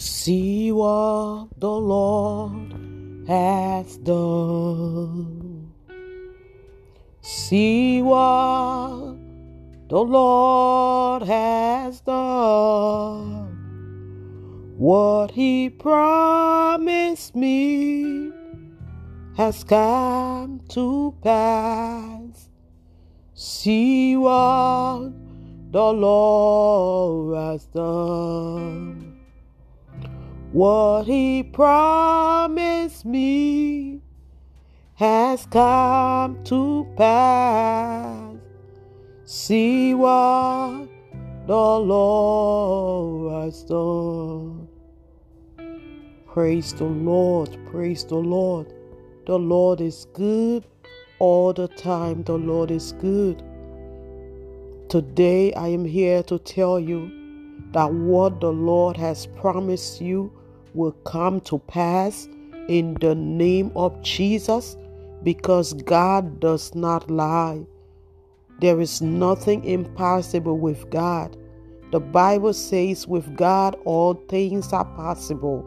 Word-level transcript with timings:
See 0.00 0.72
what 0.72 1.48
the 1.58 1.68
Lord 1.68 2.72
has 3.28 3.98
done. 3.98 5.74
See 7.20 8.00
what 8.00 9.18
the 9.90 9.98
Lord 10.00 11.24
has 11.24 12.00
done. 12.00 13.52
What 14.78 15.32
He 15.32 15.68
promised 15.68 17.36
me 17.36 18.32
has 19.36 19.62
come 19.64 20.62
to 20.70 21.14
pass. 21.22 22.48
See 23.34 24.16
what 24.16 25.12
the 25.70 25.92
Lord 25.92 27.36
has 27.36 27.66
done. 27.66 29.09
What 30.52 31.04
he 31.04 31.44
promised 31.44 33.04
me 33.04 34.00
has 34.94 35.46
come 35.46 36.42
to 36.42 36.88
pass. 36.96 38.34
See 39.24 39.94
what 39.94 40.88
the 41.46 41.54
Lord 41.54 43.44
has 43.44 43.62
done. 43.62 44.66
Praise 46.26 46.74
the 46.74 46.84
Lord, 46.84 47.56
praise 47.70 48.04
the 48.04 48.16
Lord. 48.16 48.74
The 49.26 49.38
Lord 49.38 49.80
is 49.80 50.08
good 50.14 50.66
all 51.20 51.52
the 51.52 51.68
time. 51.68 52.24
The 52.24 52.36
Lord 52.36 52.72
is 52.72 52.90
good. 52.94 53.40
Today 54.88 55.52
I 55.54 55.68
am 55.68 55.84
here 55.84 56.24
to 56.24 56.40
tell 56.40 56.80
you 56.80 57.08
that 57.70 57.94
what 57.94 58.40
the 58.40 58.50
Lord 58.50 58.96
has 58.96 59.26
promised 59.26 60.00
you 60.00 60.32
will 60.74 60.92
come 61.04 61.40
to 61.42 61.58
pass 61.58 62.28
in 62.68 62.94
the 63.00 63.14
name 63.14 63.72
of 63.74 64.00
Jesus 64.02 64.76
because 65.22 65.72
God 65.74 66.40
does 66.40 66.74
not 66.74 67.10
lie. 67.10 67.66
There 68.60 68.80
is 68.80 69.02
nothing 69.02 69.64
impossible 69.64 70.58
with 70.58 70.88
God. 70.90 71.36
The 71.92 72.00
Bible 72.00 72.52
says, 72.52 73.08
with 73.08 73.36
God, 73.36 73.76
all 73.84 74.14
things 74.28 74.72
are 74.72 74.84
possible. 74.84 75.64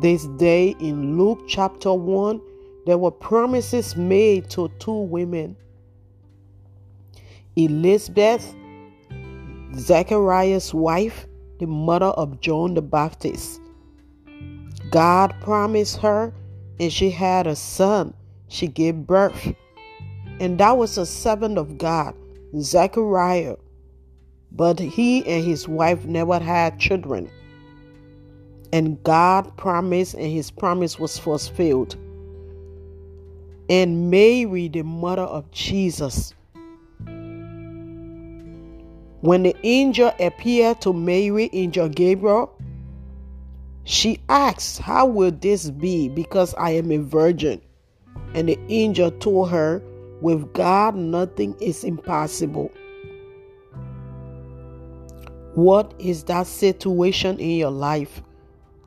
This 0.00 0.26
day 0.36 0.74
in 0.80 1.16
Luke 1.18 1.44
chapter 1.46 1.92
1, 1.92 2.40
there 2.86 2.98
were 2.98 3.12
promises 3.12 3.94
made 3.94 4.50
to 4.50 4.68
two 4.78 4.92
women 4.92 5.56
Elizabeth, 7.54 8.56
Zechariah's 9.76 10.72
wife, 10.74 11.26
the 11.60 11.66
mother 11.66 12.06
of 12.06 12.40
John 12.40 12.74
the 12.74 12.82
Baptist. 12.82 13.61
God 14.92 15.34
promised 15.40 15.96
her, 15.98 16.32
and 16.78 16.92
she 16.92 17.10
had 17.10 17.46
a 17.46 17.56
son. 17.56 18.12
She 18.48 18.66
gave 18.66 19.06
birth. 19.06 19.54
And 20.38 20.58
that 20.58 20.76
was 20.76 20.98
a 20.98 21.06
servant 21.06 21.56
of 21.56 21.78
God, 21.78 22.14
Zechariah. 22.58 23.56
But 24.52 24.78
he 24.78 25.26
and 25.26 25.42
his 25.42 25.66
wife 25.66 26.04
never 26.04 26.38
had 26.38 26.78
children. 26.78 27.30
And 28.70 29.02
God 29.02 29.56
promised, 29.56 30.12
and 30.12 30.30
his 30.30 30.50
promise 30.50 30.98
was 30.98 31.16
fulfilled. 31.18 31.96
And 33.70 34.10
Mary, 34.10 34.68
the 34.68 34.82
mother 34.82 35.22
of 35.22 35.50
Jesus, 35.52 36.34
when 39.22 39.44
the 39.44 39.56
angel 39.62 40.12
appeared 40.20 40.82
to 40.82 40.92
Mary, 40.92 41.48
angel 41.54 41.88
Gabriel, 41.88 42.52
she 43.84 44.20
asked, 44.28 44.78
How 44.78 45.06
will 45.06 45.32
this 45.32 45.70
be? 45.70 46.08
Because 46.08 46.54
I 46.54 46.70
am 46.70 46.90
a 46.92 46.98
virgin. 46.98 47.60
And 48.34 48.48
the 48.48 48.58
angel 48.68 49.10
told 49.10 49.50
her, 49.50 49.82
With 50.20 50.52
God, 50.52 50.94
nothing 50.94 51.56
is 51.60 51.84
impossible. 51.84 52.70
What 55.54 55.92
is 55.98 56.24
that 56.24 56.46
situation 56.46 57.38
in 57.38 57.58
your 57.58 57.70
life? 57.70 58.22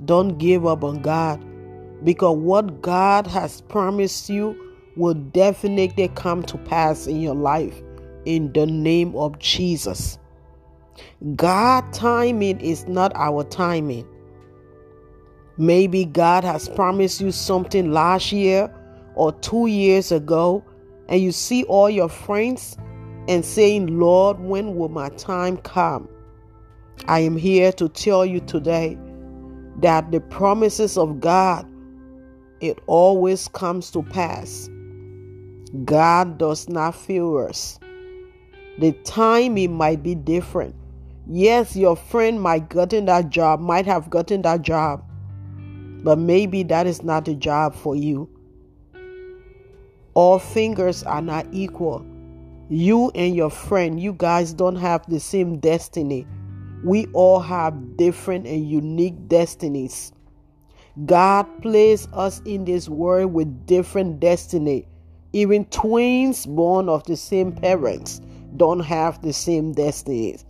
Don't 0.03 0.37
give 0.37 0.65
up 0.65 0.83
on 0.83 1.01
God 1.01 1.43
because 2.03 2.37
what 2.37 2.81
God 2.81 3.27
has 3.27 3.61
promised 3.61 4.29
you 4.29 4.55
will 4.95 5.13
definitely 5.13 6.07
come 6.09 6.43
to 6.43 6.57
pass 6.59 7.07
in 7.07 7.21
your 7.21 7.35
life 7.35 7.81
in 8.25 8.51
the 8.53 8.65
name 8.65 9.15
of 9.15 9.37
Jesus. 9.39 10.17
God 11.35 11.91
timing 11.93 12.59
is 12.59 12.87
not 12.87 13.11
our 13.15 13.43
timing. 13.43 14.07
Maybe 15.57 16.03
God 16.03 16.43
has 16.43 16.67
promised 16.67 17.21
you 17.21 17.31
something 17.31 17.93
last 17.93 18.33
year 18.33 18.73
or 19.15 19.31
two 19.31 19.67
years 19.67 20.11
ago, 20.11 20.65
and 21.07 21.21
you 21.21 21.31
see 21.31 21.63
all 21.63 21.89
your 21.89 22.09
friends 22.09 22.77
and 23.29 23.43
saying, 23.43 23.97
Lord, 23.97 24.39
when 24.39 24.75
will 24.75 24.89
my 24.89 25.09
time 25.09 25.57
come? 25.57 26.09
I 27.07 27.19
am 27.19 27.37
here 27.37 27.71
to 27.73 27.87
tell 27.87 28.25
you 28.25 28.41
today 28.41 28.97
that 29.79 30.11
the 30.11 30.19
promises 30.19 30.97
of 30.97 31.21
God, 31.21 31.65
it 32.59 32.77
always 32.87 33.47
comes 33.47 33.91
to 33.91 34.03
pass. 34.03 34.69
God 35.85 36.37
does 36.37 36.67
not 36.67 36.95
fail 36.95 37.37
us. 37.37 37.79
The 38.79 38.91
timing 39.03 39.73
might 39.73 40.03
be 40.03 40.15
different. 40.15 40.75
Yes, 41.27 41.77
your 41.77 41.95
friend 41.95 42.41
might 42.41 42.69
gotten 42.69 43.05
that 43.05 43.29
job, 43.29 43.61
might 43.61 43.85
have 43.85 44.09
gotten 44.09 44.41
that 44.41 44.61
job 44.61 45.01
but 46.05 46.19
maybe 46.19 46.61
that 46.61 46.85
is 46.85 47.01
not 47.01 47.25
the 47.25 47.33
job 47.33 47.73
for 47.73 47.95
you. 47.95 48.29
All 50.13 50.37
fingers 50.37 51.01
are 51.01 51.21
not 51.21 51.47
equal. 51.51 52.05
You 52.69 53.09
and 53.15 53.35
your 53.35 53.49
friend, 53.49 53.99
you 53.99 54.13
guys 54.13 54.53
don't 54.53 54.75
have 54.75 55.03
the 55.09 55.19
same 55.19 55.57
destiny. 55.57 56.27
We 56.83 57.07
all 57.13 57.39
have 57.39 57.97
different 57.97 58.45
and 58.45 58.69
unique 58.69 59.27
destinies. 59.27 60.13
God 61.07 61.47
placed 61.63 62.07
us 62.13 62.39
in 62.45 62.65
this 62.65 62.87
world 62.87 63.33
with 63.33 63.65
different 63.65 64.19
destiny. 64.19 64.87
Even 65.33 65.65
twins 65.65 66.45
born 66.45 66.87
of 66.87 67.03
the 67.05 67.17
same 67.17 67.51
parents 67.51 68.21
don't 68.57 68.81
have 68.81 69.23
the 69.23 69.33
same 69.33 69.73
destinies. 69.73 70.45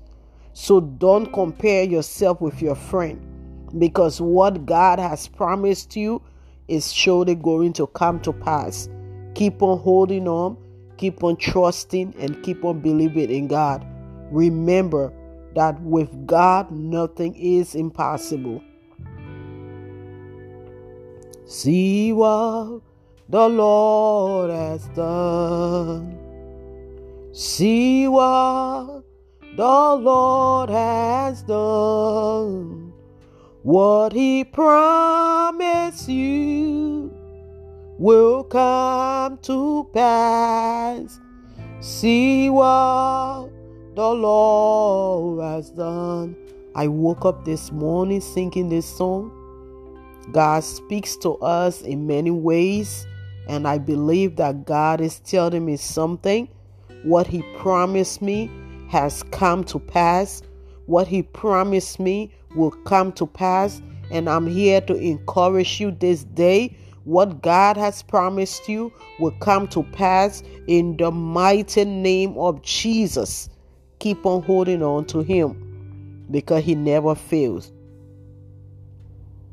So 0.51 0.81
don't 0.81 1.31
compare 1.31 1.85
yourself 1.85 2.41
with 2.41 2.61
your 2.61 2.75
friend 2.75 3.34
because 3.78 4.22
what 4.22 4.66
God 4.66 5.00
has 5.00 5.28
promised 5.28 5.96
you 5.96 6.22
is 6.68 6.92
surely 6.92 7.36
going 7.36 7.74
to 7.74 7.88
come 7.88 8.20
to 8.22 8.34
pass. 8.34 8.90
Keep 9.34 9.62
on 9.62 9.80
holding 9.80 10.28
on, 10.28 10.58
keep 10.98 11.24
on 11.24 11.36
trusting, 11.38 12.16
and 12.18 12.42
keep 12.44 12.64
on 12.64 12.80
believing 12.80 13.30
in 13.30 13.48
God. 13.48 13.86
Remember 14.31 15.14
that 15.56 15.80
with 15.81 16.26
God, 16.26 16.72
nothing 16.72 17.36
is 17.36 17.76
impossible. 17.76 18.64
See 21.46 22.12
what 22.12 22.82
the 23.30 23.47
Lord 23.47 24.50
has 24.52 24.88
done. 24.90 26.18
See 27.32 28.08
what 28.08 29.03
the 29.56 29.96
Lord 29.96 30.70
has 30.70 31.44
done. 31.44 32.84
What 33.66 34.14
he 34.14 34.44
promised 34.44 36.08
you 36.08 37.12
will 37.98 38.44
come 38.44 39.40
to 39.40 39.90
pass. 39.92 41.20
See 41.79 42.52
what 42.52 43.50
the 43.96 44.08
Lord 44.08 45.44
has 45.44 45.72
done. 45.72 46.35
I 46.76 46.88
woke 46.88 47.26
up 47.26 47.44
this 47.44 47.72
morning 47.72 48.22
singing 48.22 48.70
this 48.70 48.85
song. 48.85 49.32
God 50.32 50.64
speaks 50.64 51.18
to 51.18 51.34
us 51.38 51.82
in 51.82 52.06
many 52.06 52.29
ways, 52.29 53.08
and 53.47 53.68
I 53.68 53.79
believe 53.79 54.35
that 54.35 54.66
God 54.66 55.02
is 55.02 55.20
telling 55.22 55.66
me 55.66 55.78
something. 55.78 56.47
What 57.02 57.26
He 57.26 57.41
promised 57.58 58.22
me 58.22 58.52
has 58.90 59.23
come 59.32 59.64
to 59.64 59.79
pass. 59.79 60.44
What 60.85 61.08
He 61.08 61.23
promised 61.23 62.00
me 62.00 62.32
will 62.55 62.72
come 62.72 63.11
to 63.13 63.25
pass. 63.25 63.81
And 64.11 64.29
I'm 64.29 64.47
here 64.47 64.81
to 64.81 64.96
encourage 64.96 65.79
you 65.79 65.91
this 65.91 66.23
day. 66.23 66.78
What 67.05 67.41
God 67.41 67.78
has 67.78 68.02
promised 68.02 68.67
you 68.67 68.91
will 69.19 69.35
come 69.40 69.67
to 69.69 69.84
pass 69.84 70.41
in 70.67 70.97
the 70.97 71.11
mighty 71.11 71.85
name 71.85 72.35
of 72.37 72.61
Jesus. 72.63 73.49
Keep 73.99 74.25
on 74.25 74.41
holding 74.41 74.81
on 74.81 75.05
to 75.07 75.19
Him 75.19 76.25
because 76.31 76.63
He 76.63 76.75
never 76.75 77.13
fails. 77.16 77.72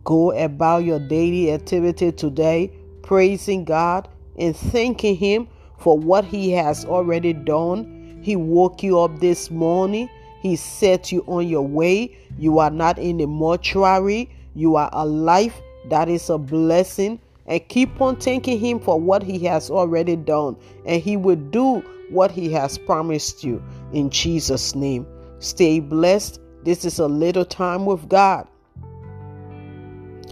Go 0.05 0.32
about 0.32 0.84
your 0.84 0.98
daily 0.98 1.52
activity 1.52 2.10
today, 2.10 2.72
praising 3.02 3.64
God 3.64 4.08
and 4.38 4.56
thanking 4.56 5.16
Him 5.16 5.48
for 5.78 5.98
what 5.98 6.25
He 6.25 6.50
has 6.52 6.84
already 6.84 7.32
done. 7.32 8.20
He 8.22 8.34
woke 8.37 8.82
you 8.82 8.98
up 8.98 9.20
this 9.20 9.50
morning. 9.50 10.08
He 10.40 10.56
set 10.56 11.12
you 11.12 11.22
on 11.26 11.46
your 11.46 11.66
way. 11.66 12.16
You 12.38 12.58
are 12.58 12.70
not 12.70 12.99
in 12.99 13.20
a 13.20 13.26
mortuary. 13.26 14.31
You 14.55 14.76
are 14.76 14.90
alive. 14.93 15.55
That 15.88 16.08
is 16.08 16.31
a 16.31 16.38
blessing. 16.38 17.20
And 17.46 17.67
keep 17.69 18.00
on 18.00 18.17
thanking 18.17 18.58
Him 18.58 18.79
for 18.81 19.00
what 19.00 19.23
He 19.23 19.38
has 19.40 19.70
already 19.70 20.17
done. 20.17 20.56
And 20.87 21.02
He 21.02 21.17
will 21.17 21.37
do 21.37 21.81
what 22.11 22.31
He 22.31 22.52
has 22.52 22.79
promised 22.79 23.43
you. 23.43 23.62
In 23.93 24.11
Jesus' 24.11 24.75
name. 24.75 25.06
Stay 25.38 25.81
blessed. 25.81 26.40
This 26.64 26.84
is 26.84 26.99
a 26.99 27.08
little 27.08 27.44
time 27.44 27.84
with 27.87 28.08
God. 28.08 28.46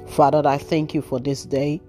Father, 0.07 0.43
I 0.47 0.59
thank 0.59 0.95
you 0.95 1.03
for 1.03 1.19
this 1.19 1.45
day. 1.45 1.81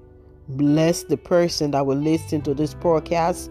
Bless 0.50 1.04
the 1.04 1.18
person 1.18 1.72
that 1.72 1.86
will 1.86 1.98
listen 1.98 2.42
to 2.42 2.54
this 2.54 2.74
podcast. 2.74 3.50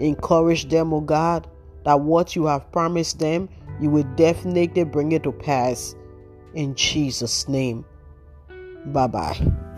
Encourage 0.00 0.68
them, 0.68 0.92
oh 0.92 1.00
God, 1.00 1.46
that 1.84 2.00
what 2.00 2.34
you 2.34 2.46
have 2.46 2.70
promised 2.72 3.18
them, 3.18 3.48
you 3.80 3.90
will 3.90 4.08
definitely 4.16 4.84
bring 4.84 5.12
it 5.12 5.22
to 5.24 5.32
pass. 5.32 5.94
In 6.54 6.74
Jesus' 6.74 7.48
name. 7.48 7.84
Bye 8.86 9.06
bye. 9.06 9.69